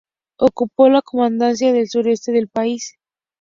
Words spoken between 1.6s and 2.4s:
del sureste